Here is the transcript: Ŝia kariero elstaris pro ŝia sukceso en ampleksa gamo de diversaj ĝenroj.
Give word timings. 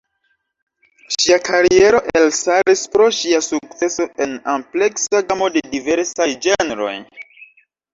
Ŝia 1.15 1.37
kariero 1.49 1.99
elstaris 2.21 2.83
pro 2.97 3.11
ŝia 3.19 3.45
sukceso 3.51 4.11
en 4.27 4.37
ampleksa 4.57 5.25
gamo 5.33 5.55
de 5.59 5.67
diversaj 5.79 6.33
ĝenroj. 6.49 6.95